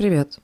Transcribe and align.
Привет, 0.00 0.38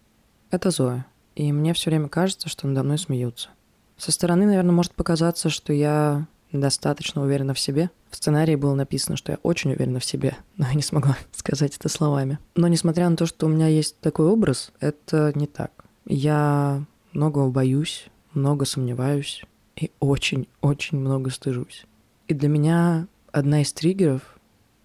это 0.50 0.70
Зоя. 0.70 1.06
И 1.34 1.50
мне 1.50 1.72
все 1.72 1.88
время 1.88 2.10
кажется, 2.10 2.46
что 2.46 2.66
надо 2.66 2.82
мной 2.82 2.98
смеются. 2.98 3.48
Со 3.96 4.12
стороны, 4.12 4.44
наверное, 4.44 4.74
может 4.74 4.92
показаться, 4.92 5.48
что 5.48 5.72
я 5.72 6.26
достаточно 6.52 7.22
уверена 7.22 7.54
в 7.54 7.58
себе. 7.58 7.88
В 8.10 8.16
сценарии 8.16 8.54
было 8.54 8.74
написано, 8.74 9.16
что 9.16 9.32
я 9.32 9.38
очень 9.42 9.72
уверена 9.72 9.98
в 9.98 10.04
себе, 10.04 10.36
но 10.58 10.66
я 10.66 10.74
не 10.74 10.82
смогла 10.82 11.16
сказать 11.32 11.74
это 11.74 11.88
словами. 11.88 12.38
Но 12.54 12.68
несмотря 12.68 13.08
на 13.08 13.16
то, 13.16 13.24
что 13.24 13.46
у 13.46 13.48
меня 13.48 13.66
есть 13.66 13.98
такой 14.00 14.26
образ, 14.26 14.72
это 14.78 15.32
не 15.34 15.46
так. 15.46 15.86
Я 16.04 16.84
многого 17.14 17.48
боюсь, 17.48 18.08
много 18.34 18.66
сомневаюсь 18.66 19.42
и 19.74 19.90
очень-очень 20.00 20.98
много 20.98 21.30
стыжусь. 21.30 21.86
И 22.28 22.34
для 22.34 22.50
меня 22.50 23.06
одна 23.32 23.62
из 23.62 23.72
триггеров 23.72 24.38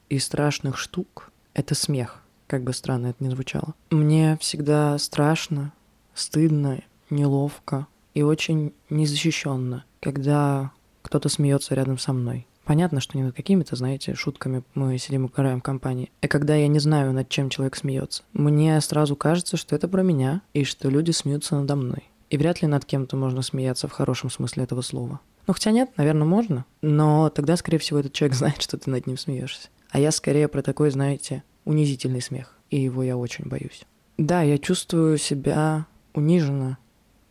и 0.08 0.18
страшных 0.18 0.78
штук— 0.78 1.30
это 1.54 1.76
смех 1.76 2.21
как 2.52 2.64
бы 2.64 2.74
странно 2.74 3.08
это 3.08 3.24
ни 3.24 3.30
звучало. 3.30 3.76
Мне 3.92 4.38
всегда 4.42 4.98
страшно, 4.98 5.72
стыдно, 6.14 6.82
неловко 7.10 7.88
и 8.14 8.24
очень 8.24 8.74
незащищенно, 8.90 9.86
когда 10.02 10.72
кто-то 11.02 11.30
смеется 11.30 11.76
рядом 11.76 11.98
со 11.98 12.12
мной. 12.12 12.46
Понятно, 12.66 13.00
что 13.00 13.18
не 13.18 13.24
над 13.24 13.34
какими-то, 13.38 13.78
знаете, 13.78 14.16
шутками 14.16 14.64
мы 14.76 14.98
сидим 14.98 15.24
и 15.24 15.30
угораем 15.30 15.62
в 15.62 15.64
компании. 15.64 16.12
И 16.22 16.28
когда 16.28 16.54
я 16.56 16.68
не 16.68 16.80
знаю, 16.80 17.14
над 17.14 17.30
чем 17.30 17.50
человек 17.50 17.78
смеется, 17.78 18.24
мне 18.34 18.82
сразу 18.82 19.16
кажется, 19.16 19.56
что 19.56 19.74
это 19.74 19.88
про 19.88 20.04
меня, 20.04 20.42
и 20.54 20.66
что 20.66 20.90
люди 20.90 21.12
смеются 21.12 21.56
надо 21.56 21.78
мной. 21.78 22.10
И 22.30 22.38
вряд 22.38 22.62
ли 22.62 22.68
над 22.68 22.84
кем-то 22.84 23.16
можно 23.16 23.44
смеяться 23.44 23.88
в 23.88 23.94
хорошем 23.94 24.30
смысле 24.30 24.64
этого 24.64 24.82
слова. 24.82 25.22
Ну, 25.48 25.54
хотя 25.54 25.72
нет, 25.72 25.90
наверное, 25.96 26.28
можно. 26.28 26.66
Но 26.82 27.30
тогда, 27.30 27.56
скорее 27.56 27.78
всего, 27.78 28.00
этот 28.00 28.12
человек 28.12 28.36
знает, 28.38 28.62
что 28.62 28.78
ты 28.78 28.90
над 28.90 29.08
ним 29.08 29.18
смеешься. 29.18 29.70
А 29.90 30.00
я 30.00 30.12
скорее 30.12 30.50
про 30.50 30.62
такой, 30.62 30.92
знаете, 30.92 31.44
унизительный 31.66 32.22
смех, 32.22 32.56
и 32.70 32.80
его 32.80 33.04
я 33.04 33.18
очень 33.18 33.48
боюсь. 33.48 33.84
Да, 34.18 34.42
я 34.42 34.58
чувствую 34.58 35.18
себя 35.18 35.86
униженно, 36.14 36.78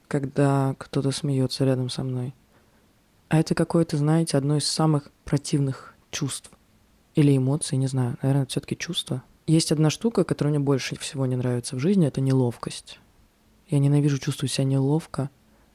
когда 0.08 0.74
кто-то 0.78 1.12
смеется 1.12 1.64
рядом 1.64 1.88
со 1.88 2.02
мной. 2.02 2.34
А 3.28 3.38
это 3.38 3.54
какое-то, 3.54 3.96
знаете, 3.96 4.36
одно 4.36 4.56
из 4.56 4.68
самых 4.68 5.10
противных 5.24 5.94
чувств. 6.10 6.50
Или 7.14 7.36
эмоций, 7.36 7.78
не 7.78 7.86
знаю. 7.86 8.16
Наверное, 8.22 8.46
все 8.46 8.60
таки 8.60 8.76
чувство. 8.76 9.22
Есть 9.46 9.72
одна 9.72 9.90
штука, 9.90 10.24
которая 10.24 10.50
мне 10.54 10.64
больше 10.64 10.96
всего 10.96 11.26
не 11.26 11.36
нравится 11.36 11.76
в 11.76 11.78
жизни, 11.78 12.06
это 12.06 12.20
неловкость. 12.20 12.98
Я 13.68 13.78
ненавижу 13.78 14.18
чувствовать 14.18 14.52
себя 14.52 14.64
неловко, 14.64 15.30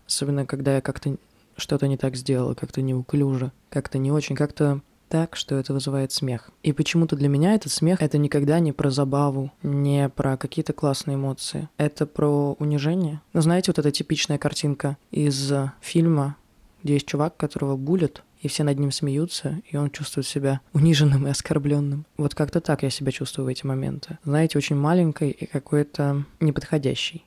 особенно 0.06 0.46
когда 0.46 0.76
я 0.76 0.82
как-то 0.82 1.16
что-то 1.58 1.88
не 1.88 1.98
так 1.98 2.16
сделала, 2.16 2.54
как-то 2.54 2.82
неуклюже, 2.82 3.52
как-то 3.70 3.98
не 3.98 4.12
очень, 4.12 4.36
как-то 4.36 4.82
так, 5.10 5.36
что 5.36 5.56
это 5.56 5.74
вызывает 5.74 6.12
смех. 6.12 6.50
И 6.64 6.74
почему-то 6.74 7.16
для 7.16 7.28
меня 7.28 7.54
этот 7.54 7.72
смех— 7.72 8.00
это 8.02 8.18
никогда 8.18 8.60
не 8.60 8.72
про 8.72 8.90
забаву, 8.90 9.52
не 9.64 10.10
про 10.10 10.38
какие-то 10.38 10.74
классные 10.74 11.16
эмоции. 11.16 11.70
Это 11.78 12.06
про 12.06 12.54
унижение. 12.60 13.22
Но 13.34 13.42
знаете, 13.42 13.72
вот 13.72 13.80
эта 13.80 13.92
типичная 13.92 14.38
картинка 14.38 14.98
из 15.12 15.52
фильма, 15.82 16.38
где 16.84 16.94
есть 16.94 17.08
чувак, 17.08 17.38
которого 17.38 17.76
булят, 17.76 18.24
и 18.42 18.48
все 18.48 18.64
над 18.64 18.78
ним 18.78 18.92
смеются, 18.92 19.60
и 19.72 19.76
он 19.76 19.90
чувствует 19.90 20.28
себя 20.28 20.62
униженным 20.72 21.26
и 21.26 21.32
оскорбленным. 21.32 22.06
Вот 22.16 22.36
как-то 22.36 22.62
так 22.62 22.84
я 22.84 22.92
себя 22.92 23.12
чувствую 23.12 23.46
в 23.46 23.50
эти 23.50 23.66
моменты. 23.66 24.20
Знаете, 24.24 24.60
очень 24.60 24.76
маленькой 24.76 25.32
и 25.32 25.48
какой-то 25.48 26.26
неподходящий. 26.40 27.26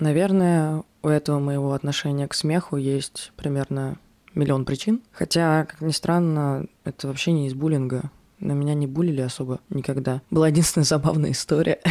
Наверное, 0.00 0.82
у 1.02 1.08
этого 1.08 1.38
моего 1.38 1.72
отношения 1.72 2.26
к 2.26 2.34
смеху 2.34 2.76
есть 2.76 3.32
примерно 3.36 3.98
миллион 4.34 4.64
причин. 4.64 5.02
Хотя, 5.12 5.66
как 5.66 5.80
ни 5.80 5.92
странно, 5.92 6.66
это 6.84 7.06
вообще 7.06 7.32
не 7.32 7.46
из 7.46 7.54
буллинга. 7.54 8.10
На 8.38 8.52
меня 8.52 8.74
не 8.74 8.86
булили 8.86 9.20
особо 9.20 9.60
никогда. 9.68 10.22
Была 10.30 10.48
единственная 10.48 10.84
забавная 10.84 11.32
история. 11.32 11.80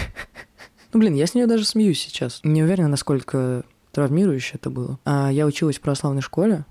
Ну, 0.91 0.99
блин, 0.99 1.13
я 1.13 1.27
с 1.27 1.35
нее 1.35 1.45
даже 1.45 1.65
смеюсь 1.65 1.99
сейчас. 1.99 2.39
Не 2.43 2.63
уверена, 2.63 2.87
насколько 2.87 3.63
травмирующе 3.91 4.55
это 4.55 4.71
было. 4.71 4.97
А 5.05 5.29
я 5.31 5.45
училась 5.45 5.77
в 5.77 5.81
православной 5.81 6.23
школе, 6.23 6.65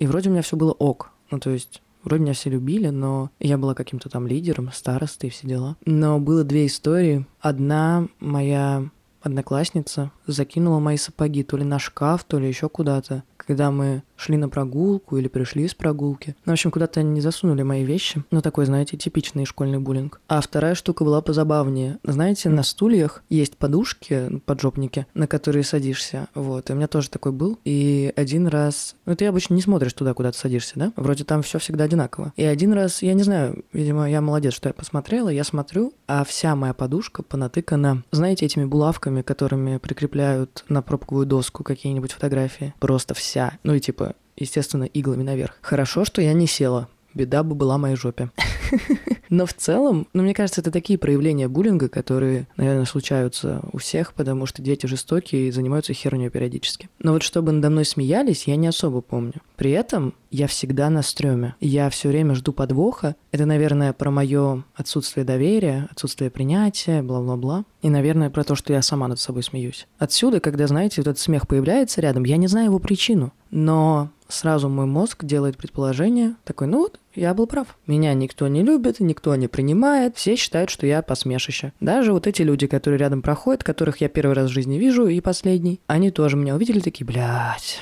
и 0.00 0.08
вроде 0.08 0.28
у 0.28 0.32
меня 0.32 0.42
все 0.42 0.56
было 0.56 0.72
ок. 0.72 1.12
Ну, 1.30 1.38
то 1.38 1.50
есть 1.50 1.80
Вроде 2.02 2.22
меня 2.22 2.32
все 2.32 2.50
любили, 2.50 2.88
но 2.88 3.30
я 3.38 3.58
была 3.58 3.74
каким-то 3.74 4.08
там 4.08 4.26
лидером, 4.26 4.72
старостой 4.72 5.28
и 5.28 5.32
все 5.32 5.46
дела. 5.46 5.76
Но 5.84 6.18
было 6.18 6.44
две 6.44 6.66
истории. 6.66 7.26
Одна 7.40 8.08
моя 8.20 8.88
одноклассница 9.20 10.10
закинула 10.26 10.78
мои 10.78 10.96
сапоги 10.96 11.42
то 11.42 11.56
ли 11.56 11.64
на 11.64 11.78
шкаф, 11.78 12.24
то 12.24 12.38
ли 12.38 12.48
еще 12.48 12.68
куда-то, 12.68 13.24
когда 13.36 13.70
мы 13.70 14.02
шли 14.20 14.36
на 14.36 14.48
прогулку 14.48 15.16
или 15.16 15.28
пришли 15.28 15.66
с 15.66 15.74
прогулки. 15.74 16.36
Ну, 16.44 16.52
в 16.52 16.54
общем, 16.54 16.70
куда-то 16.70 17.00
они 17.00 17.10
не 17.10 17.20
засунули 17.20 17.62
мои 17.62 17.84
вещи. 17.84 18.22
Ну, 18.30 18.42
такой, 18.42 18.66
знаете, 18.66 18.96
типичный 18.96 19.46
школьный 19.46 19.78
буллинг. 19.78 20.20
А 20.28 20.40
вторая 20.40 20.74
штука 20.74 21.04
была 21.04 21.20
позабавнее. 21.22 21.98
Знаете, 22.04 22.48
на 22.48 22.62
стульях 22.62 23.22
есть 23.30 23.56
подушки, 23.56 24.40
поджопники, 24.44 25.06
на 25.14 25.26
которые 25.26 25.64
садишься. 25.64 26.28
Вот, 26.34 26.70
и 26.70 26.72
у 26.72 26.76
меня 26.76 26.86
тоже 26.86 27.10
такой 27.10 27.32
был. 27.32 27.58
И 27.64 28.12
один 28.16 28.46
раз... 28.46 28.94
Ну, 29.06 29.16
ты 29.16 29.26
обычно 29.26 29.54
не 29.54 29.62
смотришь 29.62 29.92
туда, 29.92 30.14
куда 30.14 30.32
ты 30.32 30.38
садишься, 30.38 30.72
да? 30.76 30.92
Вроде 30.96 31.24
там 31.24 31.42
все 31.42 31.58
всегда 31.58 31.84
одинаково. 31.84 32.32
И 32.36 32.44
один 32.44 32.72
раз, 32.72 33.02
я 33.02 33.14
не 33.14 33.22
знаю, 33.22 33.64
видимо, 33.72 34.08
я 34.08 34.20
молодец, 34.20 34.54
что 34.54 34.68
я 34.68 34.72
посмотрела, 34.72 35.28
я 35.28 35.44
смотрю, 35.44 35.94
а 36.06 36.24
вся 36.24 36.54
моя 36.56 36.74
подушка 36.74 37.22
понатыкана, 37.22 38.02
знаете, 38.10 38.46
этими 38.46 38.64
булавками, 38.64 39.22
которыми 39.22 39.78
прикрепляют 39.78 40.64
на 40.68 40.82
пробковую 40.82 41.26
доску 41.26 41.64
какие-нибудь 41.64 42.12
фотографии. 42.12 42.74
Просто 42.78 43.14
вся. 43.14 43.58
Ну 43.62 43.74
и 43.74 43.80
типа 43.80 44.09
естественно, 44.40 44.84
иглами 44.84 45.22
наверх. 45.22 45.56
Хорошо, 45.60 46.04
что 46.04 46.22
я 46.22 46.32
не 46.32 46.46
села. 46.46 46.88
Беда 47.14 47.42
бы 47.42 47.54
была 47.54 47.76
моей 47.76 47.96
жопе. 47.96 48.30
Но 49.30 49.46
в 49.46 49.54
целом, 49.54 50.06
ну, 50.12 50.22
мне 50.22 50.34
кажется, 50.34 50.60
это 50.60 50.70
такие 50.70 50.98
проявления 50.98 51.48
буллинга, 51.48 51.88
которые, 51.88 52.46
наверное, 52.56 52.84
случаются 52.84 53.62
у 53.72 53.78
всех, 53.78 54.12
потому 54.14 54.46
что 54.46 54.62
дети 54.62 54.86
жестокие 54.86 55.48
и 55.48 55.50
занимаются 55.50 55.92
херней 55.92 56.30
периодически. 56.30 56.88
Но 56.98 57.12
вот 57.12 57.22
чтобы 57.22 57.52
надо 57.52 57.70
мной 57.70 57.84
смеялись, 57.84 58.44
я 58.48 58.56
не 58.56 58.66
особо 58.66 59.00
помню. 59.00 59.34
При 59.56 59.70
этом 59.70 60.14
я 60.30 60.46
всегда 60.46 60.90
на 60.90 61.02
стреме. 61.02 61.54
Я 61.60 61.90
все 61.90 62.08
время 62.08 62.34
жду 62.34 62.52
подвоха. 62.52 63.16
Это, 63.30 63.46
наверное, 63.46 63.92
про 63.92 64.10
мое 64.10 64.64
отсутствие 64.74 65.24
доверия, 65.24 65.88
отсутствие 65.90 66.30
принятия, 66.30 67.02
бла-бла-бла. 67.02 67.64
И, 67.82 67.90
наверное, 67.90 68.30
про 68.30 68.44
то, 68.44 68.54
что 68.54 68.72
я 68.72 68.82
сама 68.82 69.08
над 69.08 69.20
собой 69.20 69.42
смеюсь. 69.42 69.86
Отсюда, 69.98 70.40
когда, 70.40 70.66
знаете, 70.66 71.00
вот 71.00 71.08
этот 71.08 71.18
смех 71.18 71.48
появляется 71.48 72.00
рядом, 72.00 72.24
я 72.24 72.36
не 72.36 72.46
знаю 72.46 72.66
его 72.66 72.78
причину, 72.78 73.32
но 73.50 74.10
сразу 74.28 74.68
мой 74.68 74.86
мозг 74.86 75.24
делает 75.24 75.56
предположение, 75.56 76.34
такой, 76.44 76.66
ну 76.66 76.78
вот, 76.78 77.00
я 77.14 77.34
был 77.34 77.46
прав. 77.46 77.76
Меня 77.86 78.14
никто 78.14 78.48
не 78.48 78.62
любит, 78.62 79.00
никто 79.00 79.34
не 79.34 79.48
принимает, 79.48 80.16
все 80.16 80.36
считают, 80.36 80.70
что 80.70 80.86
я 80.86 81.02
посмешище. 81.02 81.72
Даже 81.80 82.12
вот 82.12 82.26
эти 82.26 82.42
люди, 82.42 82.66
которые 82.66 82.98
рядом 82.98 83.22
проходят, 83.22 83.64
которых 83.64 84.00
я 84.00 84.08
первый 84.08 84.32
раз 84.32 84.50
в 84.50 84.54
жизни 84.54 84.76
вижу 84.76 85.06
и 85.06 85.20
последний, 85.20 85.80
они 85.86 86.10
тоже 86.10 86.36
меня 86.36 86.54
увидели 86.54 86.80
такие, 86.80 87.04
блядь, 87.04 87.80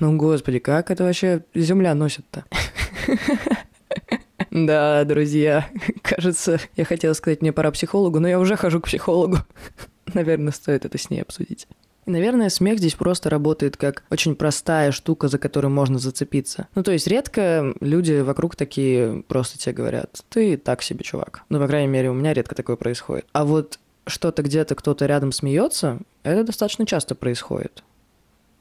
ну 0.00 0.16
господи, 0.16 0.58
как 0.58 0.90
это 0.90 1.04
вообще 1.04 1.44
земля 1.54 1.94
носит-то? 1.94 2.44
Да, 4.50 5.04
друзья, 5.04 5.68
кажется, 6.02 6.58
я 6.76 6.84
хотела 6.86 7.12
сказать, 7.12 7.42
мне 7.42 7.52
пора 7.52 7.70
психологу, 7.70 8.20
но 8.20 8.28
я 8.28 8.38
уже 8.38 8.56
хожу 8.56 8.80
к 8.80 8.86
психологу. 8.86 9.38
Наверное, 10.14 10.52
стоит 10.52 10.86
это 10.86 10.96
с 10.96 11.10
ней 11.10 11.20
обсудить. 11.20 11.68
И, 12.06 12.10
наверное, 12.10 12.48
смех 12.48 12.78
здесь 12.78 12.94
просто 12.94 13.30
работает 13.30 13.76
как 13.76 14.04
очень 14.10 14.36
простая 14.36 14.92
штука, 14.92 15.28
за 15.28 15.38
которую 15.38 15.72
можно 15.72 15.98
зацепиться. 15.98 16.68
Ну, 16.74 16.82
то 16.82 16.92
есть 16.92 17.06
редко 17.06 17.74
люди 17.80 18.20
вокруг 18.20 18.54
такие 18.56 19.22
просто 19.26 19.58
тебе 19.58 19.74
говорят, 19.74 20.22
ты 20.28 20.56
так 20.56 20.82
себе 20.82 21.04
чувак. 21.04 21.42
Ну, 21.48 21.58
по 21.58 21.66
крайней 21.66 21.88
мере, 21.88 22.10
у 22.10 22.14
меня 22.14 22.32
редко 22.32 22.54
такое 22.54 22.76
происходит. 22.76 23.26
А 23.32 23.44
вот 23.44 23.78
что-то 24.06 24.42
где-то 24.42 24.76
кто-то 24.76 25.06
рядом 25.06 25.32
смеется, 25.32 25.98
это 26.22 26.44
достаточно 26.44 26.86
часто 26.86 27.16
происходит. 27.16 27.82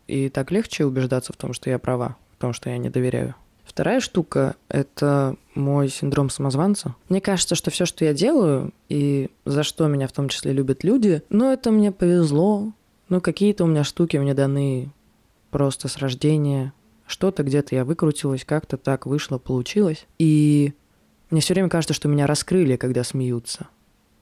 И 0.07 0.29
так 0.29 0.51
легче 0.51 0.85
убеждаться 0.85 1.33
в 1.33 1.37
том, 1.37 1.53
что 1.53 1.69
я 1.69 1.79
права, 1.79 2.15
в 2.37 2.41
том, 2.41 2.53
что 2.53 2.69
я 2.69 2.77
не 2.77 2.89
доверяю. 2.89 3.35
Вторая 3.63 3.99
штука— 3.99 4.55
это 4.69 5.35
мой 5.55 5.89
синдром 5.89 6.29
самозванца. 6.29 6.95
Мне 7.09 7.19
кажется, 7.19 7.55
что 7.55 7.71
все, 7.71 7.85
что 7.85 8.05
я 8.05 8.13
делаю, 8.13 8.71
и 8.89 9.29
за 9.43 9.63
что 9.63 9.87
меня 9.87 10.07
в 10.07 10.11
том 10.11 10.29
числе 10.29 10.53
любят 10.53 10.83
люди, 10.83 11.23
ну, 11.29 11.51
это 11.51 11.71
мне 11.71 11.91
повезло, 11.91 12.71
ну, 13.09 13.21
какие-то 13.21 13.63
у 13.63 13.67
меня 13.67 13.83
штуки 13.83 14.17
мне 14.17 14.33
даны 14.33 14.91
просто 15.51 15.87
с 15.87 15.97
рождения. 15.97 16.73
Что-то 17.07 17.43
где-то 17.43 17.75
я 17.75 17.85
выкрутилась, 17.85 18.45
как-то 18.45 18.77
так 18.77 19.05
вышло, 19.05 19.37
получилось. 19.37 20.07
И 20.17 20.73
мне 21.29 21.41
все 21.41 21.53
время 21.53 21.69
кажется, 21.69 21.93
что 21.93 22.07
меня 22.07 22.27
раскрыли, 22.27 22.75
когда 22.75 23.03
смеются. 23.03 23.67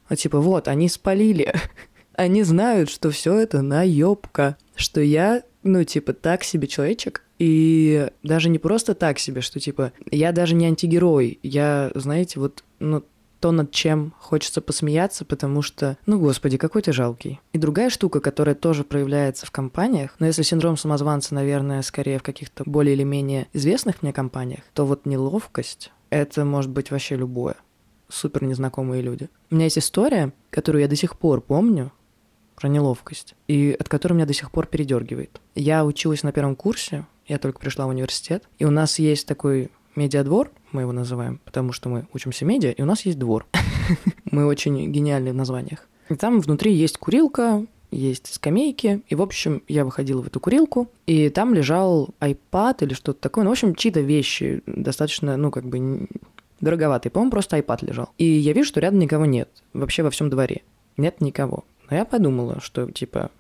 А 0.08 0.16
типа, 0.16 0.40
вот, 0.40 0.68
они 0.68 0.90
спалили. 0.90 1.54
они 2.14 2.44
знают, 2.44 2.90
что 2.90 3.10
все 3.10 3.38
это 3.40 3.62
наебка. 3.62 4.58
Что 4.76 5.02
я, 5.02 5.44
ну, 5.64 5.84
типа, 5.84 6.14
так 6.14 6.44
себе 6.44 6.68
человечек. 6.68 7.24
И 7.40 8.10
даже 8.22 8.50
не 8.50 8.60
просто 8.60 8.96
так 8.96 9.18
себе, 9.20 9.42
что, 9.42 9.60
типа, 9.60 9.94
я 10.12 10.32
даже 10.32 10.56
не 10.56 10.66
антигерой. 10.66 11.40
Я, 11.42 11.92
знаете, 11.96 12.40
вот, 12.40 12.64
ну, 12.80 13.04
то, 13.44 13.52
над 13.52 13.72
чем 13.72 14.14
хочется 14.20 14.62
посмеяться, 14.62 15.26
потому 15.26 15.62
что, 15.62 15.98
ну, 16.06 16.18
господи, 16.18 16.56
какой 16.56 16.82
ты 16.82 16.94
жалкий. 16.94 17.42
И 17.52 17.58
другая 17.58 17.90
штука, 17.90 18.22
которая 18.22 18.56
тоже 18.56 18.86
проявляется 18.86 19.46
в 19.46 19.52
компаниях, 19.52 20.16
но 20.20 20.28
если 20.28 20.44
синдром 20.44 20.78
самозванца, 20.78 21.36
наверное, 21.36 21.82
скорее 21.82 22.20
в 22.20 22.24
каких-то 22.24 22.64
более 22.66 22.96
или 22.96 23.04
менее 23.04 23.50
известных 23.52 24.02
мне 24.02 24.14
компаниях, 24.14 24.62
то 24.74 24.86
вот 24.86 25.06
неловкость— 25.06 25.92
это 26.10 26.46
может 26.46 26.72
быть 26.72 26.90
вообще 26.90 27.18
любое. 27.18 27.56
Супер 28.08 28.46
незнакомые 28.46 29.02
люди. 29.02 29.30
У 29.52 29.56
меня 29.56 29.66
есть 29.66 29.78
история, 29.78 30.32
которую 30.50 30.82
я 30.82 30.88
до 30.88 30.96
сих 30.96 31.18
пор 31.18 31.42
помню, 31.42 31.92
про 32.56 32.70
неловкость, 32.70 33.36
и 33.50 33.76
от 33.78 33.90
которой 33.90 34.14
меня 34.14 34.26
до 34.26 34.34
сих 34.34 34.52
пор 34.52 34.68
передергивает. 34.68 35.42
Я 35.54 35.84
училась 35.84 36.24
на 36.24 36.32
первом 36.32 36.56
курсе, 36.56 37.06
я 37.28 37.40
только 37.40 37.60
пришла 37.60 37.88
в 37.88 37.90
университет, 37.90 38.46
и 38.58 38.64
у 38.64 38.72
нас 38.72 39.00
есть 39.00 39.28
такой 39.28 39.70
медиадвор, 39.98 40.50
мы 40.74 40.82
его 40.82 40.92
называем, 40.92 41.40
потому 41.46 41.72
что 41.72 41.90
мы 41.90 42.08
учимся 42.14 42.46
медиа, 42.46 42.72
и 42.72 42.82
у 42.82 42.86
нас 42.86 43.06
есть 43.06 43.20
двор. 43.20 43.46
Мы 44.32 44.46
очень 44.46 44.92
гениальны 44.92 45.32
в 45.32 45.36
названиях. 45.36 45.88
И 46.10 46.16
там 46.16 46.40
внутри 46.40 46.74
есть 46.74 46.98
курилка, 46.98 47.66
есть 47.92 48.34
скамейки, 48.34 49.02
и, 49.08 49.16
в 49.16 49.22
общем, 49.22 49.62
я 49.68 49.86
выходила 49.86 50.22
в 50.22 50.28
эту 50.28 50.40
курилку, 50.40 50.90
и 51.06 51.30
там 51.30 51.54
лежал 51.54 52.10
iPad 52.20 52.78
или 52.86 52.94
что-то 52.94 53.20
такое, 53.20 53.44
ну, 53.44 53.52
в 53.52 53.54
общем, 53.54 53.76
чьи-то 53.76 54.02
вещи 54.02 54.64
достаточно, 54.66 55.38
ну, 55.38 55.52
как 55.52 55.66
бы 55.66 56.08
дороговатые, 56.60 57.12
по-моему, 57.12 57.32
просто 57.32 57.58
iPad 57.58 57.86
лежал. 57.86 58.10
И 58.18 58.26
я 58.26 58.54
вижу, 58.54 58.70
что 58.70 58.80
рядом 58.80 59.00
никого 59.00 59.26
нет, 59.26 59.50
вообще 59.74 60.04
во 60.04 60.10
всем 60.10 60.30
дворе. 60.30 60.64
Нет 60.98 61.22
никого. 61.22 61.66
Но 61.90 61.98
я 61.98 62.06
подумала, 62.06 62.60
что, 62.62 62.90
типа, 62.90 63.32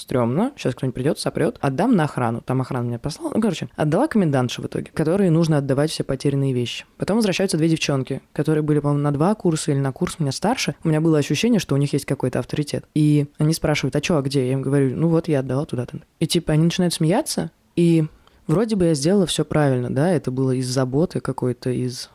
стрёмно, 0.00 0.52
сейчас 0.56 0.74
кто-нибудь 0.74 0.94
придет, 0.94 1.18
сопрет, 1.18 1.58
отдам 1.60 1.94
на 1.94 2.04
охрану. 2.04 2.40
Там 2.40 2.60
охрана 2.60 2.86
меня 2.86 2.98
послала. 2.98 3.32
Ну, 3.34 3.40
короче, 3.40 3.68
отдала 3.76 4.08
комендантше 4.08 4.62
в 4.62 4.66
итоге, 4.66 4.90
которой 4.92 5.30
нужно 5.30 5.58
отдавать 5.58 5.90
все 5.90 6.04
потерянные 6.04 6.52
вещи. 6.52 6.84
Потом 6.96 7.16
возвращаются 7.16 7.56
две 7.56 7.68
девчонки, 7.68 8.22
которые 8.32 8.62
были, 8.62 8.80
по-моему, 8.80 9.02
на 9.02 9.12
два 9.12 9.34
курса 9.34 9.72
или 9.72 9.78
на 9.78 9.92
курс 9.92 10.18
меня 10.18 10.32
старше. 10.32 10.74
У 10.84 10.88
меня 10.88 11.00
было 11.00 11.18
ощущение, 11.18 11.60
что 11.60 11.74
у 11.74 11.78
них 11.78 11.92
есть 11.92 12.04
какой-то 12.04 12.38
авторитет. 12.38 12.84
И 12.94 13.26
они 13.38 13.54
спрашивают, 13.54 13.96
а 13.96 14.00
чё, 14.00 14.16
а 14.16 14.22
где? 14.22 14.46
Я 14.46 14.54
им 14.54 14.62
говорю, 14.62 14.96
ну 14.96 15.08
вот 15.08 15.28
я 15.28 15.40
отдала 15.40 15.64
туда-то. 15.64 16.00
И 16.18 16.26
типа 16.26 16.52
они 16.52 16.64
начинают 16.64 16.94
смеяться, 16.94 17.50
и 17.76 18.06
вроде 18.46 18.76
бы 18.76 18.86
я 18.86 18.94
сделала 18.94 19.26
все 19.26 19.44
правильно, 19.44 19.90
да, 19.94 20.10
это 20.10 20.30
было 20.30 20.52
из 20.52 20.68
заботы 20.68 21.20
какой-то, 21.20 21.70
из 21.70 22.10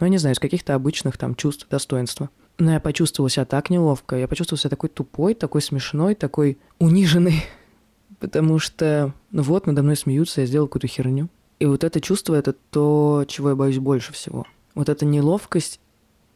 ну, 0.00 0.06
я 0.06 0.10
не 0.10 0.18
знаю, 0.18 0.34
из 0.34 0.38
каких-то 0.38 0.74
обычных 0.74 1.18
там 1.18 1.34
чувств, 1.34 1.66
достоинства. 1.68 2.30
Но 2.58 2.72
я 2.72 2.80
почувствовал 2.80 3.28
себя 3.28 3.44
так 3.44 3.70
неловко, 3.70 4.16
я 4.16 4.26
почувствовал 4.26 4.58
себя 4.58 4.70
такой 4.70 4.90
тупой, 4.90 5.34
такой 5.34 5.62
смешной, 5.62 6.14
такой 6.14 6.58
униженный, 6.80 7.44
потому 8.18 8.58
что, 8.58 9.14
ну 9.30 9.42
вот, 9.42 9.66
надо 9.66 9.82
мной 9.82 9.96
смеются, 9.96 10.40
я 10.40 10.46
сделал 10.46 10.66
какую-то 10.66 10.88
херню. 10.88 11.28
И 11.60 11.66
вот 11.66 11.84
это 11.84 12.00
чувство— 12.00 12.34
это 12.36 12.52
то, 12.70 13.24
чего 13.26 13.50
я 13.50 13.56
боюсь 13.56 13.78
больше 13.78 14.12
всего. 14.12 14.46
Вот 14.74 14.88
эта 14.88 15.04
неловкость, 15.04 15.80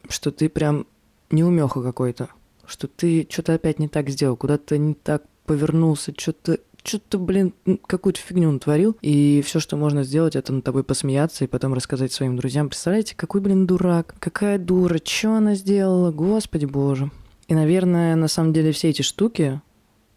что 0.09 0.31
ты 0.31 0.49
прям 0.49 0.85
неумеха 1.31 1.81
какой-то, 1.81 2.29
что 2.65 2.87
ты 2.87 3.27
что-то 3.29 3.53
опять 3.53 3.79
не 3.79 3.87
так 3.87 4.09
сделал, 4.09 4.35
куда-то 4.35 4.77
не 4.77 4.93
так 4.93 5.23
повернулся, 5.45 6.13
что-то 6.17 6.59
что-то, 6.83 7.17
блин, 7.17 7.53
какую-то 7.87 8.19
фигню 8.19 8.51
натворил, 8.51 8.97
и 9.01 9.41
все, 9.45 9.59
что 9.59 9.77
можно 9.77 10.03
сделать, 10.03 10.35
это 10.35 10.53
над 10.53 10.63
тобой 10.63 10.83
посмеяться 10.83 11.43
и 11.43 11.47
потом 11.47 11.73
рассказать 11.73 12.11
своим 12.11 12.35
друзьям. 12.35 12.69
Представляете, 12.69 13.15
какой, 13.15 13.41
блин, 13.41 13.65
дурак, 13.65 14.15
какая 14.19 14.57
дура, 14.57 14.99
что 15.03 15.35
она 15.35 15.55
сделала, 15.55 16.11
господи 16.11 16.65
боже. 16.65 17.11
И, 17.47 17.55
наверное, 17.55 18.15
на 18.15 18.27
самом 18.27 18.53
деле 18.53 18.71
все 18.71 18.89
эти 18.89 19.01
штуки, 19.01 19.61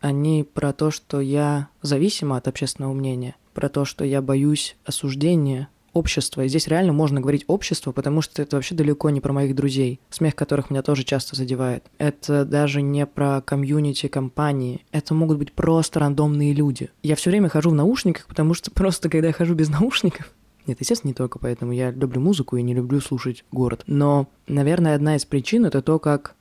они 0.00 0.44
про 0.44 0.72
то, 0.72 0.90
что 0.90 1.20
я 1.20 1.68
зависима 1.82 2.36
от 2.36 2.48
общественного 2.48 2.92
мнения, 2.92 3.36
про 3.54 3.68
то, 3.68 3.84
что 3.84 4.04
я 4.04 4.22
боюсь 4.22 4.76
осуждения, 4.84 5.68
общество. 5.96 6.42
И 6.42 6.48
здесь 6.48 6.68
реально 6.68 6.92
можно 6.92 7.20
говорить 7.20 7.44
общество, 7.46 7.92
потому 7.92 8.20
что 8.20 8.42
это 8.42 8.56
вообще 8.56 8.74
далеко 8.74 9.10
не 9.10 9.20
про 9.20 9.32
моих 9.32 9.54
друзей, 9.54 10.00
смех 10.10 10.34
которых 10.34 10.70
меня 10.70 10.82
тоже 10.82 11.04
часто 11.04 11.34
задевает. 11.36 11.84
Это 11.98 12.44
даже 12.44 12.82
не 12.82 13.06
про 13.06 13.40
комьюнити 13.40 14.08
компании. 14.08 14.84
Это 14.92 15.14
могут 15.14 15.38
быть 15.38 15.52
просто 15.52 16.00
рандомные 16.00 16.52
люди. 16.52 16.90
Я 17.02 17.16
все 17.16 17.30
время 17.30 17.48
хожу 17.48 17.70
в 17.70 17.74
наушниках, 17.74 18.26
потому 18.26 18.54
что 18.54 18.70
просто 18.74 19.08
когда 19.08 19.28
я 19.28 19.32
хожу 19.32 19.54
без 19.54 19.68
наушников, 19.68 20.32
нет, 20.66 20.78
естественно, 20.80 21.10
не 21.10 21.14
только 21.14 21.38
поэтому. 21.38 21.72
Я 21.72 21.92
люблю 21.92 22.20
музыку 22.20 22.56
и 22.56 22.62
не 22.62 22.74
люблю 22.74 23.00
слушать 23.00 23.44
город. 23.52 23.84
Но, 23.86 24.28
наверное, 24.48 24.96
одна 24.96 25.16
из 25.16 25.24
причин 25.24 25.64
это 25.64 25.80
то, 25.80 26.00
как 26.00 26.34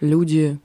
люди, 0.00 0.60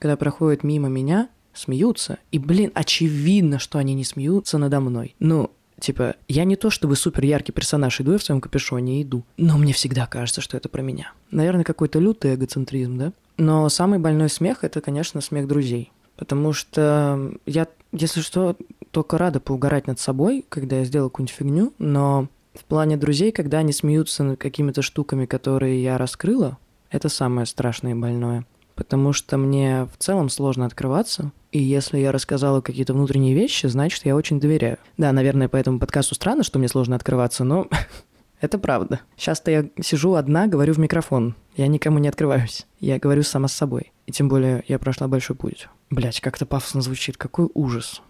когда 0.00 0.16
проходят 0.16 0.64
мимо 0.64 0.88
меня, 0.88 1.28
смеются. 1.54 2.18
И, 2.32 2.38
блин, 2.38 2.72
очевидно, 2.74 3.58
что 3.58 3.78
они 3.78 3.94
не 3.94 4.04
смеются 4.04 4.58
надо 4.58 4.80
мной. 4.80 5.14
Ну, 5.20 5.50
Типа, 5.80 6.16
я 6.26 6.44
не 6.44 6.56
то 6.56 6.70
чтобы 6.70 6.96
супер 6.96 7.24
яркий 7.24 7.52
персонаж, 7.52 8.00
иду 8.00 8.12
я 8.12 8.18
в 8.18 8.22
своем 8.22 8.40
капюшоне 8.40 9.02
иду. 9.02 9.24
Но 9.36 9.56
мне 9.56 9.72
всегда 9.72 10.06
кажется, 10.06 10.40
что 10.40 10.56
это 10.56 10.68
про 10.68 10.82
меня. 10.82 11.12
Наверное, 11.30 11.64
какой-то 11.64 11.98
лютый 11.98 12.34
эгоцентризм, 12.34 12.98
да? 12.98 13.12
Но 13.36 13.68
самый 13.68 14.00
больной 14.00 14.28
смех— 14.28 14.58
это, 14.62 14.80
конечно, 14.80 15.20
смех 15.20 15.46
друзей. 15.46 15.92
Потому 16.16 16.52
что 16.52 17.32
я, 17.46 17.68
если 17.92 18.20
что, 18.20 18.56
только 18.90 19.18
рада 19.18 19.38
поугарать 19.38 19.86
над 19.86 20.00
собой, 20.00 20.44
когда 20.48 20.78
я 20.78 20.84
сделал 20.84 21.10
какую-нибудь 21.10 21.36
фигню, 21.36 21.72
но 21.78 22.28
в 22.54 22.64
плане 22.64 22.96
друзей, 22.96 23.30
когда 23.30 23.58
они 23.58 23.72
смеются 23.72 24.24
над 24.24 24.40
какими-то 24.40 24.82
штуками, 24.82 25.26
которые 25.26 25.80
я 25.80 25.96
раскрыла, 25.96 26.58
это 26.90 27.08
самое 27.08 27.46
страшное 27.46 27.92
и 27.92 27.94
больное 27.94 28.44
потому 28.78 29.12
что 29.12 29.36
мне 29.38 29.88
в 29.92 29.96
целом 29.98 30.28
сложно 30.28 30.64
открываться. 30.64 31.32
И 31.50 31.60
если 31.60 31.98
я 31.98 32.12
рассказала 32.12 32.60
какие-то 32.60 32.94
внутренние 32.94 33.34
вещи, 33.34 33.66
значит, 33.66 34.06
я 34.06 34.14
очень 34.14 34.38
доверяю. 34.38 34.78
Да, 34.96 35.10
наверное, 35.10 35.48
по 35.48 35.56
этому 35.56 35.80
подкасту 35.80 36.14
странно, 36.14 36.44
что 36.44 36.60
мне 36.60 36.68
сложно 36.68 36.94
открываться, 36.94 37.42
но 37.42 37.66
это 38.40 38.56
правда. 38.56 39.00
Сейчас-то 39.16 39.50
я 39.50 39.68
сижу 39.80 40.14
одна, 40.14 40.46
говорю 40.46 40.74
в 40.74 40.78
микрофон. 40.78 41.34
Я 41.56 41.66
никому 41.66 41.98
не 41.98 42.06
открываюсь. 42.06 42.68
Я 42.78 43.00
говорю 43.00 43.24
сама 43.24 43.48
с 43.48 43.52
собой. 43.52 43.92
И 44.06 44.12
тем 44.12 44.28
более 44.28 44.62
я 44.68 44.78
прошла 44.78 45.08
большой 45.08 45.34
путь. 45.34 45.68
Блять, 45.90 46.20
как-то 46.20 46.46
пафосно 46.46 46.80
звучит. 46.80 47.16
Какой 47.16 47.50
ужас. 47.54 48.00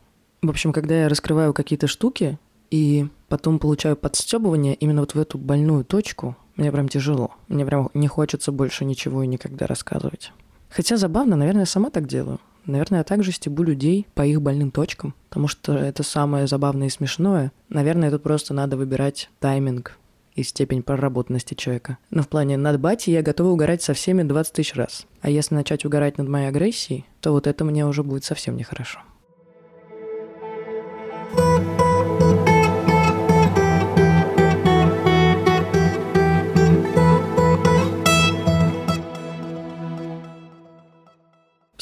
В 0.42 0.50
общем, 0.50 0.75
когда 0.75 1.00
я 1.00 1.09
раскрываю 1.09 1.54
какие-то 1.54 1.87
штуки 1.87 2.38
и 2.71 3.09
потом 3.28 3.59
получаю 3.59 3.97
подстебывание 3.97 4.75
именно 4.75 5.00
вот 5.00 5.14
в 5.14 5.19
эту 5.19 5.38
больную 5.38 5.87
точку, 5.87 6.37
мне 6.57 6.71
прям 6.71 6.90
тяжело. 6.90 7.31
Мне 7.49 7.64
прям 7.64 7.88
не 7.95 8.07
хочется 8.07 8.52
больше 8.52 8.85
ничего 8.85 9.23
и 9.23 9.26
никогда 9.26 9.66
рассказывать. 9.66 10.33
Хотя 10.70 10.96
забавно, 10.96 11.37
наверное, 11.37 11.62
я 11.62 11.66
сама 11.66 11.90
так 11.90 12.06
делаю. 12.06 12.40
Наверное, 12.66 12.98
я 12.98 13.04
также 13.04 13.32
стебу 13.32 13.62
людей 13.62 14.06
по 14.14 14.26
их 14.26 14.42
больным 14.42 14.70
точкам, 14.70 15.14
потому 15.30 15.48
что 15.48 15.72
это 15.72 16.02
самое 16.02 16.46
забавное 16.46 16.88
и 16.88 16.90
смешное. 16.90 17.50
Наверное, 17.70 18.10
тут 18.10 18.22
просто 18.22 18.52
надо 18.52 18.76
выбирать 18.76 19.30
тайминг 19.40 19.96
и 20.34 20.42
степень 20.42 20.82
проработанности 20.82 21.54
человека. 21.54 21.98
Но 22.10 22.22
в 22.22 22.28
плане 22.28 22.56
над 22.56 22.78
бати 22.78 23.10
я 23.10 23.22
готова 23.22 23.48
угорать 23.48 23.82
со 23.82 23.94
всеми 23.94 24.22
20 24.22 24.52
тысяч 24.52 24.75
раз. 24.75 25.06
А 25.22 25.30
если 25.30 25.54
начать 25.54 25.84
угорать 25.84 26.18
над 26.18 26.28
моей 26.28 26.48
агрессией, 26.48 27.06
то 27.20 27.32
вот 27.32 27.46
это 27.46 27.64
мне 27.64 27.87
уже 27.87 28.02
будет 28.02 28.25
совсем 28.25 28.56
нехорошо. 28.56 29.00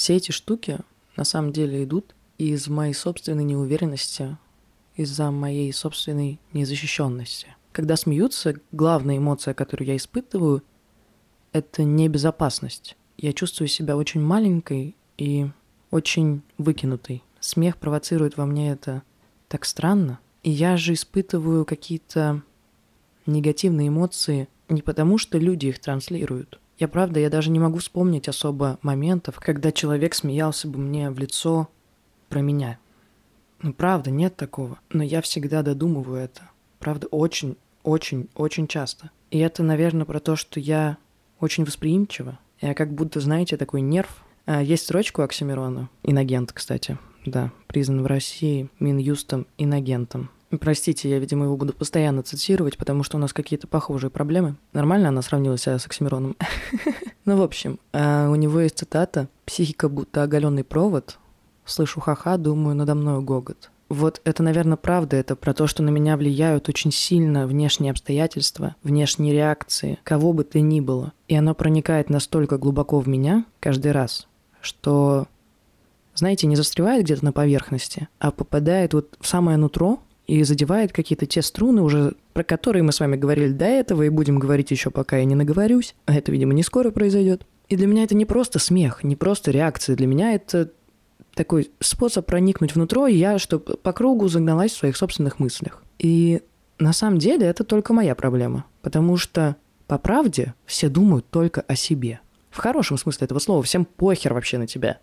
Все 0.06 0.14
эти 0.14 0.30
штуки 0.30 0.78
на 1.16 1.24
самом 1.24 1.52
деле 1.52 1.82
идут 1.82 2.14
из 2.38 2.68
моей 2.68 2.94
собственной 2.94 3.42
неуверенности, 3.42 4.38
из-за 4.94 5.32
моей 5.32 5.72
собственной 5.72 6.38
незащищенности. 6.52 7.56
Когда 7.72 7.96
смеются, 7.96 8.54
главная 8.70 9.18
эмоция, 9.18 9.52
которую 9.52 9.88
я 9.88 9.96
испытываю, 9.96 10.62
это 11.50 11.82
небезопасность. 11.82 12.96
Я 13.18 13.32
чувствую 13.32 13.66
себя 13.66 13.96
очень 13.96 14.20
маленькой 14.20 14.94
и 15.18 15.48
очень 15.90 16.42
выкинутой. 16.56 17.24
Смех 17.40 17.76
провоцирует 17.76 18.36
во 18.36 18.46
мне 18.46 18.70
это 18.70 19.02
так 19.48 19.64
странно. 19.64 20.20
И 20.44 20.52
я 20.52 20.76
же 20.76 20.92
испытываю 20.92 21.64
какие-то 21.64 22.42
негативные 23.26 23.88
эмоции 23.88 24.46
не 24.68 24.82
потому, 24.82 25.18
что 25.18 25.36
люди 25.38 25.66
их 25.66 25.80
транслируют, 25.80 26.60
я 26.78 26.88
правда, 26.88 27.20
я 27.20 27.30
даже 27.30 27.50
не 27.50 27.58
могу 27.58 27.78
вспомнить 27.78 28.28
особо 28.28 28.78
моментов, 28.82 29.40
когда 29.40 29.72
человек 29.72 30.14
смеялся 30.14 30.68
бы 30.68 30.78
мне 30.78 31.10
в 31.10 31.18
лицо 31.18 31.68
про 32.28 32.40
меня. 32.40 32.78
Ну, 33.62 33.72
правда, 33.72 34.10
нет 34.10 34.36
такого. 34.36 34.78
Но 34.90 35.02
я 35.02 35.22
всегда 35.22 35.62
додумываю 35.62 36.20
это. 36.20 36.42
Правда, 36.78 37.06
очень, 37.08 37.56
очень, 37.82 38.28
очень 38.34 38.68
часто. 38.68 39.10
И 39.30 39.38
это, 39.38 39.62
наверное, 39.62 40.04
про 40.04 40.20
то, 40.20 40.36
что 40.36 40.60
я 40.60 40.98
очень 41.40 41.64
восприимчива. 41.64 42.38
Я 42.60 42.74
как 42.74 42.92
будто, 42.92 43.20
знаете, 43.20 43.56
такой 43.56 43.80
нерв. 43.80 44.24
А, 44.44 44.62
есть 44.62 44.84
строчка 44.84 45.20
у 45.20 45.24
Оксимирона, 45.24 45.88
инагент, 46.02 46.52
кстати, 46.52 46.98
да, 47.24 47.50
признан 47.66 48.02
в 48.02 48.06
России 48.06 48.68
Минюстом 48.78 49.46
инагентом. 49.58 50.30
Простите, 50.58 51.08
я, 51.08 51.18
видимо, 51.18 51.44
его 51.44 51.56
буду 51.56 51.72
постоянно 51.72 52.22
цитировать, 52.22 52.76
потому 52.78 53.02
что 53.02 53.16
у 53.16 53.20
нас 53.20 53.32
какие-то 53.32 53.66
похожие 53.66 54.10
проблемы. 54.10 54.56
Нормально 54.72 55.08
она 55.08 55.22
сравнила 55.22 55.58
себя 55.58 55.78
с 55.78 55.86
Оксимироном? 55.86 56.36
Ну, 57.24 57.36
в 57.36 57.42
общем, 57.42 57.80
а, 57.92 58.30
у 58.30 58.36
него 58.36 58.60
есть 58.60 58.78
цитата 58.78 59.26
«Психика 59.46 59.88
будто 59.88 60.22
оголенный 60.22 60.62
провод, 60.62 61.18
слышу 61.64 62.00
ха-ха, 62.00 62.36
думаю, 62.36 62.76
надо 62.76 62.94
мною 62.94 63.20
гогот». 63.20 63.68
вот 63.88 64.20
это, 64.24 64.42
наверное, 64.42 64.76
правда. 64.76 65.16
Это 65.16 65.36
про 65.36 65.54
то, 65.54 65.66
что 65.66 65.82
на 65.82 65.90
меня 65.90 66.16
влияют 66.16 66.68
очень 66.68 66.92
сильно 66.92 67.46
внешние 67.46 67.90
обстоятельства, 67.90 68.74
внешние 68.82 69.32
реакции, 69.32 69.98
кого 70.04 70.32
бы 70.32 70.44
ты 70.44 70.60
ни 70.60 70.80
было. 70.80 71.12
И 71.28 71.34
оно 71.34 71.54
проникает 71.54 72.10
настолько 72.10 72.58
глубоко 72.58 73.00
в 73.00 73.08
меня 73.08 73.44
каждый 73.60 73.92
раз, 73.92 74.26
что, 74.60 75.26
знаете, 76.14 76.46
не 76.46 76.56
застревает 76.56 77.04
где-то 77.04 77.24
на 77.24 77.32
поверхности, 77.32 78.08
а 78.18 78.30
попадает 78.30 78.94
вот 78.94 79.16
в 79.20 79.26
самое 79.26 79.56
нутро 79.56 80.00
и 80.26 80.42
задевает 80.42 80.92
какие-то 80.92 81.26
те 81.26 81.42
струны 81.42 81.82
уже, 81.82 82.14
про 82.32 82.42
которые 82.42 82.82
мы 82.82 82.92
с 82.92 83.00
вами 83.00 83.16
говорили 83.16 83.52
до 83.52 83.64
этого 83.64 84.02
и 84.02 84.08
будем 84.08 84.38
говорить 84.38 84.70
еще 84.70 84.90
пока 84.90 85.18
я 85.18 85.24
не 85.24 85.34
наговорюсь. 85.34 85.94
А 86.06 86.14
это, 86.14 86.32
видимо, 86.32 86.52
не 86.52 86.62
скоро 86.62 86.90
произойдет. 86.90 87.46
И 87.68 87.76
для 87.76 87.86
меня 87.86 88.04
это 88.04 88.14
не 88.14 88.24
просто 88.24 88.58
смех, 88.58 89.04
не 89.04 89.16
просто 89.16 89.50
реакция. 89.50 89.96
Для 89.96 90.06
меня 90.06 90.34
это 90.34 90.70
такой 91.34 91.70
способ 91.80 92.26
проникнуть 92.26 92.74
внутрь, 92.74 93.10
я, 93.10 93.38
что 93.38 93.58
по 93.58 93.92
кругу 93.92 94.28
загналась 94.28 94.72
в 94.72 94.78
своих 94.78 94.96
собственных 94.96 95.38
мыслях. 95.38 95.82
И 95.98 96.42
на 96.78 96.92
самом 96.92 97.18
деле 97.18 97.46
это 97.46 97.64
только 97.64 97.92
моя 97.92 98.14
проблема, 98.14 98.64
потому 98.82 99.16
что 99.16 99.56
по 99.86 99.98
правде 99.98 100.54
все 100.64 100.88
думают 100.88 101.28
только 101.30 101.60
о 101.62 101.76
себе. 101.76 102.20
В 102.50 102.58
хорошем 102.58 102.96
смысле 102.96 103.26
этого 103.26 103.38
слова, 103.38 103.62
всем 103.62 103.84
похер 103.84 104.32
вообще 104.32 104.58
на 104.58 104.66
тебя. 104.66 104.98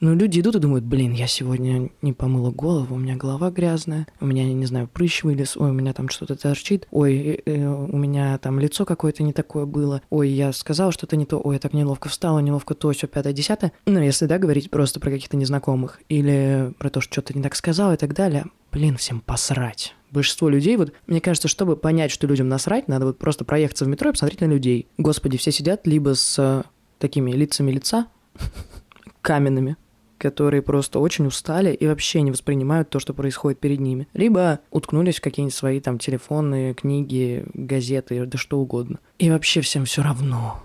Но 0.00 0.14
люди 0.14 0.40
идут 0.40 0.56
и 0.56 0.58
думают, 0.58 0.84
блин, 0.84 1.12
я 1.12 1.26
сегодня 1.26 1.90
не 2.02 2.12
помыла 2.12 2.50
голову, 2.50 2.94
у 2.94 2.98
меня 2.98 3.16
голова 3.16 3.50
грязная, 3.50 4.06
у 4.20 4.26
меня, 4.26 4.44
не 4.44 4.66
знаю, 4.66 4.88
прыщ 4.88 5.24
вылез, 5.24 5.56
ой, 5.56 5.70
у 5.70 5.72
меня 5.72 5.92
там 5.94 6.08
что-то 6.08 6.36
торчит, 6.36 6.86
ой, 6.90 7.16
э, 7.16 7.42
э, 7.46 7.66
у 7.66 7.96
меня 7.96 8.36
там 8.38 8.60
лицо 8.60 8.84
какое-то 8.84 9.22
не 9.22 9.32
такое 9.32 9.64
было, 9.64 10.02
ой, 10.10 10.28
я 10.28 10.52
сказала 10.52 10.92
что-то 10.92 11.16
не 11.16 11.24
то, 11.24 11.40
ой, 11.42 11.54
я 11.54 11.58
так 11.58 11.72
неловко 11.72 12.08
встала, 12.08 12.40
неловко 12.40 12.74
то, 12.74 12.92
все 12.92 13.06
пятое, 13.06 13.32
десятое. 13.32 13.72
Ну, 13.86 14.00
если, 14.00 14.26
да, 14.26 14.38
говорить 14.38 14.70
просто 14.70 15.00
про 15.00 15.10
каких-то 15.10 15.36
незнакомых 15.36 16.00
или 16.08 16.74
про 16.78 16.90
то, 16.90 17.00
что 17.00 17.14
что-то 17.14 17.34
не 17.34 17.42
так 17.42 17.56
сказал 17.56 17.92
и 17.92 17.96
так 17.96 18.14
далее, 18.14 18.44
блин, 18.72 18.98
всем 18.98 19.20
посрать. 19.20 19.94
Большинство 20.10 20.50
людей, 20.50 20.76
вот, 20.76 20.92
мне 21.06 21.20
кажется, 21.22 21.48
чтобы 21.48 21.76
понять, 21.76 22.10
что 22.10 22.26
людям 22.26 22.48
насрать, 22.48 22.86
надо 22.88 23.06
вот 23.06 23.18
просто 23.18 23.44
проехаться 23.44 23.86
в 23.86 23.88
метро 23.88 24.10
и 24.10 24.12
посмотреть 24.12 24.40
на 24.42 24.46
людей. 24.46 24.86
Господи, 24.98 25.38
все 25.38 25.50
сидят 25.50 25.86
либо 25.86 26.14
с 26.14 26.38
э, 26.38 26.62
такими 26.98 27.32
лицами 27.32 27.72
лица, 27.72 28.06
каменными, 29.22 29.76
которые 30.18 30.62
просто 30.62 30.98
очень 30.98 31.26
устали 31.26 31.72
и 31.72 31.86
вообще 31.86 32.22
не 32.22 32.30
воспринимают 32.30 32.90
то, 32.90 32.98
что 32.98 33.14
происходит 33.14 33.58
перед 33.58 33.80
ними. 33.80 34.08
Либо 34.14 34.60
уткнулись 34.70 35.18
в 35.18 35.20
какие-нибудь 35.20 35.54
свои 35.54 35.80
там 35.80 35.98
телефоны, 35.98 36.74
книги, 36.74 37.44
газеты, 37.54 38.26
да 38.26 38.38
что 38.38 38.58
угодно. 38.58 38.98
И 39.18 39.30
вообще 39.30 39.60
всем 39.60 39.84
все 39.84 40.02
равно. 40.02 40.62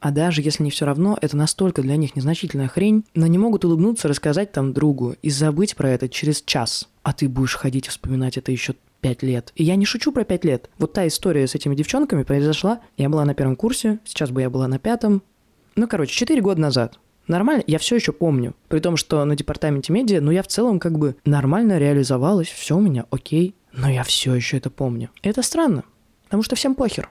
А 0.00 0.12
даже 0.12 0.42
если 0.42 0.62
не 0.62 0.70
все 0.70 0.86
равно, 0.86 1.18
это 1.20 1.36
настолько 1.36 1.82
для 1.82 1.96
них 1.96 2.14
незначительная 2.14 2.68
хрень, 2.68 3.04
но 3.14 3.26
не 3.26 3.36
могут 3.36 3.64
улыбнуться, 3.64 4.06
рассказать 4.06 4.52
там 4.52 4.72
другу 4.72 5.16
и 5.22 5.30
забыть 5.30 5.74
про 5.74 5.90
это 5.90 6.08
через 6.08 6.40
час. 6.42 6.88
А 7.02 7.12
ты 7.12 7.28
будешь 7.28 7.56
ходить 7.56 7.88
и 7.88 7.90
вспоминать 7.90 8.36
это 8.36 8.52
еще 8.52 8.74
пять 9.00 9.22
лет. 9.22 9.52
И 9.56 9.64
я 9.64 9.74
не 9.74 9.84
шучу 9.84 10.12
про 10.12 10.24
пять 10.24 10.44
лет. 10.44 10.70
Вот 10.78 10.92
та 10.92 11.06
история 11.06 11.46
с 11.46 11.54
этими 11.54 11.74
девчонками 11.74 12.22
произошла. 12.22 12.80
Я 12.96 13.08
была 13.08 13.24
на 13.24 13.34
первом 13.34 13.56
курсе, 13.56 13.98
сейчас 14.04 14.30
бы 14.30 14.40
я 14.40 14.50
была 14.50 14.68
на 14.68 14.78
пятом. 14.78 15.22
Ну, 15.74 15.88
короче, 15.88 16.14
четыре 16.14 16.42
года 16.42 16.60
назад 16.60 16.98
нормально, 17.28 17.62
я 17.66 17.78
все 17.78 17.96
еще 17.96 18.12
помню. 18.12 18.54
При 18.68 18.80
том, 18.80 18.96
что 18.96 19.24
на 19.24 19.36
департаменте 19.36 19.92
медиа, 19.92 20.20
ну, 20.20 20.30
я 20.30 20.42
в 20.42 20.48
целом 20.48 20.78
как 20.78 20.98
бы 20.98 21.16
нормально 21.24 21.78
реализовалась, 21.78 22.48
все 22.48 22.76
у 22.76 22.80
меня 22.80 23.06
окей, 23.10 23.54
но 23.72 23.88
я 23.88 24.02
все 24.02 24.34
еще 24.34 24.56
это 24.56 24.70
помню. 24.70 25.10
И 25.22 25.28
это 25.28 25.42
странно, 25.42 25.84
потому 26.24 26.42
что 26.42 26.56
всем 26.56 26.74
похер. 26.74 27.10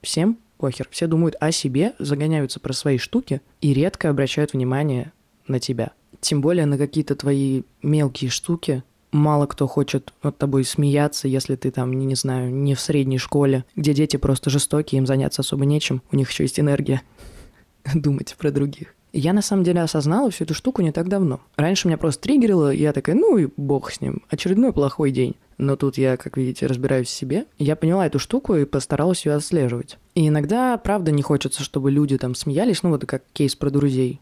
Всем 0.00 0.38
похер. 0.58 0.86
Все 0.90 1.06
думают 1.06 1.36
о 1.40 1.50
себе, 1.50 1.94
загоняются 1.98 2.60
про 2.60 2.72
свои 2.72 2.98
штуки 2.98 3.40
и 3.60 3.72
редко 3.72 4.10
обращают 4.10 4.52
внимание 4.52 5.12
на 5.46 5.58
тебя. 5.58 5.92
Тем 6.20 6.40
более 6.40 6.66
на 6.66 6.78
какие-то 6.78 7.14
твои 7.16 7.62
мелкие 7.82 8.30
штуки. 8.30 8.82
Мало 9.10 9.46
кто 9.46 9.66
хочет 9.66 10.12
над 10.22 10.36
тобой 10.36 10.64
смеяться, 10.64 11.28
если 11.28 11.56
ты 11.56 11.70
там, 11.70 11.92
не, 11.92 12.14
знаю, 12.14 12.52
не 12.52 12.74
в 12.74 12.80
средней 12.80 13.16
школе, 13.16 13.64
где 13.74 13.94
дети 13.94 14.18
просто 14.18 14.50
жестокие, 14.50 14.98
им 14.98 15.06
заняться 15.06 15.40
особо 15.40 15.64
нечем, 15.64 16.02
у 16.12 16.16
них 16.16 16.30
еще 16.30 16.42
есть 16.42 16.60
энергия 16.60 17.00
думать 17.94 18.36
про 18.38 18.50
других. 18.50 18.94
Я 19.12 19.32
на 19.32 19.42
самом 19.42 19.64
деле 19.64 19.80
осознала 19.80 20.30
всю 20.30 20.44
эту 20.44 20.54
штуку 20.54 20.82
не 20.82 20.92
так 20.92 21.08
давно. 21.08 21.40
Раньше 21.56 21.88
меня 21.88 21.98
просто 21.98 22.22
триггерило, 22.22 22.70
я 22.70 22.92
такая, 22.92 23.16
ну 23.16 23.38
и 23.38 23.48
бог 23.56 23.90
с 23.90 24.00
ним, 24.00 24.22
очередной 24.28 24.72
плохой 24.72 25.10
день. 25.10 25.34
Но 25.56 25.76
тут 25.76 25.98
я, 25.98 26.16
как 26.16 26.36
видите, 26.36 26.66
разбираюсь 26.66 27.08
в 27.08 27.12
себе. 27.12 27.46
Я 27.58 27.74
поняла 27.74 28.06
эту 28.06 28.18
штуку 28.18 28.54
и 28.54 28.64
постаралась 28.64 29.26
ее 29.26 29.34
отслеживать. 29.34 29.98
И 30.14 30.28
иногда, 30.28 30.76
правда, 30.78 31.10
не 31.10 31.22
хочется, 31.22 31.64
чтобы 31.64 31.90
люди 31.90 32.16
там 32.16 32.34
смеялись, 32.34 32.82
ну 32.82 32.90
вот 32.90 33.04
как 33.06 33.24
кейс 33.32 33.56
про 33.56 33.70
друзей. 33.70 34.20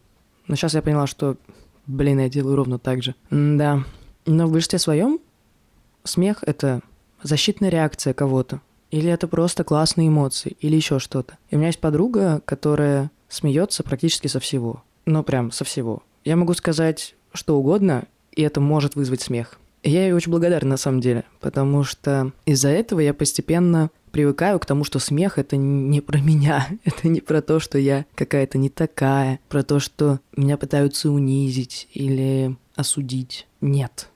Но 0.48 0.56
сейчас 0.56 0.74
я 0.74 0.82
поняла, 0.82 1.06
что, 1.06 1.36
блин, 1.86 2.20
я 2.20 2.30
делаю 2.30 2.56
ровно 2.56 2.78
так 2.78 3.02
же. 3.02 3.14
Да. 3.30 3.84
Но 4.24 4.46
в 4.46 4.52
большинстве 4.52 4.78
своем 4.78 5.20
смех— 6.04 6.38
это 6.46 6.80
защитная 7.22 7.68
реакция 7.68 8.14
кого-то. 8.14 8.60
Или 8.90 9.10
это 9.10 9.26
просто 9.26 9.64
классные 9.64 10.08
эмоции, 10.08 10.56
или 10.60 10.76
еще 10.76 11.00
что-то. 11.00 11.36
И 11.50 11.56
у 11.56 11.58
меня 11.58 11.68
есть 11.68 11.80
подруга, 11.80 12.40
которая 12.44 13.10
смеется 13.28 13.82
практически 13.82 14.26
со 14.26 14.40
всего. 14.40 14.82
Ну, 15.04 15.22
прям 15.22 15.50
со 15.50 15.64
всего. 15.64 16.02
Я 16.24 16.36
могу 16.36 16.54
сказать 16.54 17.14
что 17.32 17.58
угодно, 17.58 18.04
и 18.32 18.42
это 18.42 18.60
может 18.60 18.96
вызвать 18.96 19.20
смех. 19.20 19.58
И 19.82 19.90
я 19.90 20.04
ей 20.04 20.12
очень 20.12 20.32
благодарен 20.32 20.68
на 20.68 20.76
самом 20.76 21.00
деле, 21.00 21.24
потому 21.40 21.84
что 21.84 22.32
из-за 22.44 22.68
этого 22.70 23.00
я 23.00 23.14
постепенно 23.14 23.90
привыкаю 24.10 24.58
к 24.58 24.66
тому, 24.66 24.82
что 24.82 24.98
смех— 24.98 25.38
это 25.38 25.56
не 25.56 26.00
про 26.00 26.18
меня, 26.18 26.66
это 26.84 27.08
не 27.08 27.20
про 27.20 27.42
то, 27.42 27.60
что 27.60 27.78
я 27.78 28.04
какая-то 28.14 28.58
не 28.58 28.68
такая, 28.68 29.38
про 29.48 29.62
то, 29.62 29.78
что 29.78 30.20
меня 30.36 30.56
пытаются 30.56 31.10
унизить 31.10 31.88
или 31.92 32.56
осудить. 32.74 33.46
Нет. 33.60 34.08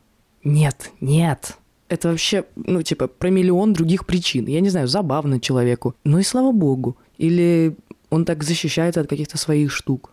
Нет, 0.43 0.90
нет. 1.00 1.57
Это 1.88 2.09
вообще, 2.09 2.45
ну, 2.57 2.83
типа, 2.83 3.09
про 3.09 3.31
миллион 3.31 3.73
других 3.73 4.07
причин. 4.07 4.47
Я 4.47 4.61
не 4.61 4.71
знаю, 4.71 4.88
забавно 4.88 5.40
человеку. 5.40 5.95
Ну 6.05 6.19
и 6.19 6.23
слава 6.23 6.50
богу. 6.52 6.97
Или 7.19 7.76
он 8.11 8.25
так 8.25 8.43
защищается 8.43 9.00
от 9.00 9.09
каких-то 9.09 9.38
своих 9.38 9.73
штук. 9.73 10.12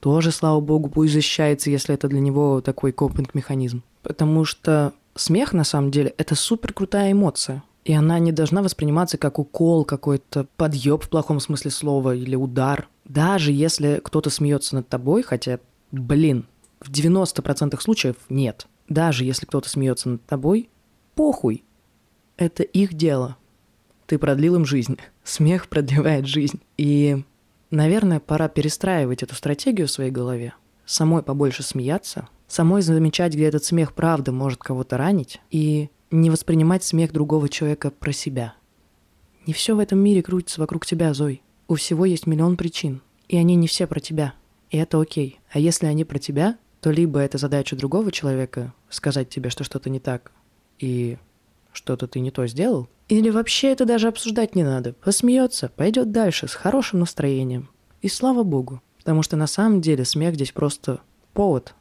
Тоже, 0.00 0.32
слава 0.32 0.60
богу, 0.60 0.88
пусть 0.88 1.12
защищается, 1.12 1.70
если 1.70 1.94
это 1.94 2.08
для 2.08 2.20
него 2.20 2.60
такой 2.60 2.92
копинг-механизм. 2.92 3.82
Потому 4.02 4.44
что 4.44 4.92
смех, 5.14 5.52
на 5.52 5.64
самом 5.64 5.90
деле, 5.90 6.14
это 6.18 6.34
супер 6.34 6.72
крутая 6.72 7.12
эмоция. 7.12 7.62
И 7.84 7.92
она 7.92 8.18
не 8.18 8.32
должна 8.32 8.62
восприниматься 8.62 9.18
как 9.18 9.38
укол, 9.38 9.84
какой-то 9.84 10.46
подъеб 10.56 11.04
в 11.04 11.08
плохом 11.08 11.40
смысле 11.40 11.70
слова 11.70 12.14
или 12.14 12.36
удар. 12.36 12.88
Даже 13.04 13.52
если 13.52 14.00
кто-то 14.02 14.30
смеется 14.30 14.76
над 14.76 14.88
тобой, 14.88 15.22
хотя, 15.22 15.58
блин, 15.90 16.46
в 16.80 16.90
90% 16.90 17.80
случаев 17.80 18.16
нет. 18.28 18.66
Даже 18.88 19.24
если 19.24 19.46
кто-то 19.46 19.68
смеется 19.68 20.10
над 20.10 20.24
тобой, 20.26 20.68
похуй. 21.14 21.64
Это 22.36 22.62
их 22.62 22.94
дело. 22.94 23.36
Ты 24.06 24.18
продлил 24.18 24.56
им 24.56 24.64
жизнь. 24.64 24.98
Смех 25.24 25.68
продлевает 25.68 26.26
жизнь. 26.26 26.60
И 26.76 27.24
Наверное, 27.72 28.20
пора 28.20 28.48
перестраивать 28.48 29.22
эту 29.22 29.34
стратегию 29.34 29.88
в 29.88 29.90
своей 29.90 30.10
голове, 30.10 30.52
самой 30.84 31.22
побольше 31.22 31.62
смеяться, 31.62 32.28
самой 32.46 32.82
замечать, 32.82 33.32
где 33.32 33.46
этот 33.46 33.64
смех 33.64 33.94
правда 33.94 34.30
может 34.30 34.60
кого-то 34.60 34.98
ранить, 34.98 35.40
и 35.50 35.88
не 36.10 36.28
воспринимать 36.28 36.84
смех 36.84 37.12
другого 37.12 37.48
человека 37.48 37.90
про 37.90 38.12
себя. 38.12 38.54
Не 39.46 39.54
все 39.54 39.74
в 39.74 39.78
этом 39.78 40.00
мире 40.00 40.22
крутится 40.22 40.60
вокруг 40.60 40.84
тебя, 40.84 41.14
Зой. 41.14 41.40
У 41.66 41.76
всего 41.76 42.04
есть 42.04 42.26
миллион 42.26 42.58
причин, 42.58 43.00
и 43.26 43.38
они 43.38 43.54
не 43.54 43.68
все 43.68 43.86
про 43.86 44.00
тебя, 44.00 44.34
и 44.68 44.76
это 44.76 45.00
окей. 45.00 45.40
А 45.50 45.58
если 45.58 45.86
они 45.86 46.04
про 46.04 46.18
тебя, 46.18 46.58
то 46.82 46.90
либо 46.90 47.20
это 47.20 47.38
задача 47.38 47.74
другого 47.74 48.12
человека 48.12 48.74
сказать 48.90 49.30
тебе, 49.30 49.48
что 49.48 49.64
что-то 49.64 49.88
не 49.88 49.98
так, 49.98 50.32
и 50.78 51.16
что-то 51.72 52.06
ты 52.06 52.20
не 52.20 52.30
то 52.30 52.46
сделал, 52.46 52.88
или 53.08 53.28
вообще 53.28 53.72
это 53.72 53.84
даже 53.84 54.08
обсуждать 54.08 54.54
не 54.54 54.64
надо. 54.64 54.94
Посмеется, 54.94 55.70
пойдет 55.76 56.12
дальше 56.12 56.48
с 56.48 56.54
хорошим 56.54 57.00
настроением. 57.00 57.68
И 58.00 58.08
слава 58.08 58.42
богу. 58.42 58.80
Потому 58.96 59.22
что 59.22 59.36
на 59.36 59.46
самом 59.46 59.80
деле 59.80 60.04
смех 60.04 60.34
здесь 60.34 60.52
просто 60.52 61.00
повод. 61.34 61.74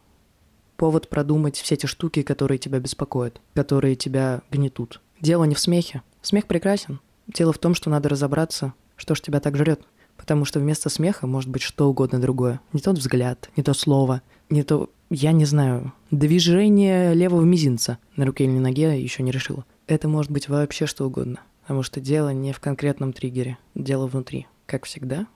Повод 0.76 1.08
продумать 1.08 1.56
все 1.56 1.78
те 1.78 1.88
штуки, 1.88 2.24
которые 2.24 2.58
тебя 2.58 2.80
беспокоят, 2.80 3.40
которые 3.54 3.96
тебя 3.96 4.42
гнетут. 4.52 5.00
Дело 5.22 5.46
не 5.46 5.56
в 5.56 5.60
смехе. 5.60 6.02
Смех 6.22 6.48
прекрасен. 6.48 7.00
Дело 7.28 7.54
в 7.54 7.60
том, 7.60 7.76
что 7.76 7.90
надо 7.90 8.10
разобраться, 8.10 8.74
что 8.98 9.16
ж 9.16 9.22
тебя 9.22 9.40
так 9.40 9.56
жрет. 9.56 9.82
Потому 10.18 10.44
что 10.44 10.60
вместо 10.60 10.90
смеха 10.90 11.28
может 11.28 11.50
быть 11.50 11.62
что 11.62 11.90
угодно 11.90 12.20
другое. 12.20 12.60
Не 12.74 12.82
тот 12.82 12.98
взгляд, 12.98 13.50
не 13.56 13.64
то 13.64 13.74
слово, 13.74 14.22
не 14.50 14.64
то, 14.64 14.90
я 15.12 15.32
не 15.32 15.46
знаю, 15.46 15.94
движение 16.10 17.14
левого 17.14 17.44
мизинца 17.44 18.00
на 18.16 18.26
руке 18.26 18.46
или 18.46 18.58
ноге 18.58 19.00
еще 19.00 19.22
не 19.22 19.32
решила 19.32 19.64
это 19.94 20.08
может 20.08 20.32
быть 20.32 20.48
вообще 20.48 20.86
что 20.86 21.06
угодно. 21.06 21.42
Потому 21.62 21.84
что 21.84 22.00
дело 22.00 22.30
не 22.30 22.54
в 22.54 22.60
конкретном 22.60 23.14
триггере, 23.14 23.58
дело 23.76 24.08
внутри. 24.08 24.48
Как 24.66 24.86
всегда, 24.86 25.28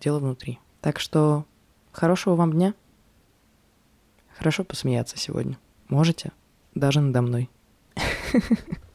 дело 0.00 0.18
внутри. 0.18 0.58
Так 0.80 1.00
что 1.00 1.44
хорошего 1.90 2.36
вам 2.36 2.52
дня. 2.52 2.74
Хорошо 4.36 4.64
посмеяться 4.64 5.18
сегодня. 5.18 5.58
Можете? 5.88 6.32
Даже 6.74 7.00
надо 7.00 7.22
мной. 7.22 7.50